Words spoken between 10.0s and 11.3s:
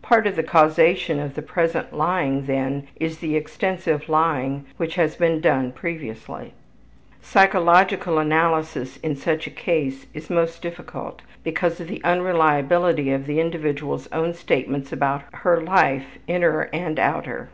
is most difficult